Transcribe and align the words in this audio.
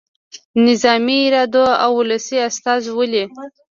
نظامي 0.67 1.19
اردو 1.39 1.65
او 1.83 1.91
ولسي 1.99 2.37
استازولي. 2.49 3.23